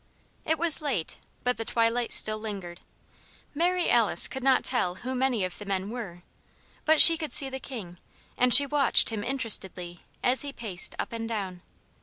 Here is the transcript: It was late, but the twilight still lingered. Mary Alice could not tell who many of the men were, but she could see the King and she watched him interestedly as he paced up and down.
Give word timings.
It 0.45 0.57
was 0.57 0.81
late, 0.81 1.19
but 1.43 1.57
the 1.57 1.63
twilight 1.63 2.11
still 2.11 2.39
lingered. 2.39 2.81
Mary 3.53 3.87
Alice 3.87 4.27
could 4.27 4.41
not 4.43 4.63
tell 4.63 4.95
who 4.95 5.13
many 5.13 5.45
of 5.45 5.59
the 5.59 5.63
men 5.65 5.91
were, 5.91 6.23
but 6.85 6.99
she 6.99 7.19
could 7.19 7.33
see 7.33 7.51
the 7.51 7.59
King 7.59 7.99
and 8.35 8.51
she 8.51 8.65
watched 8.65 9.09
him 9.11 9.23
interestedly 9.23 9.99
as 10.23 10.41
he 10.41 10.51
paced 10.51 10.95
up 10.97 11.13
and 11.13 11.29
down. 11.29 11.61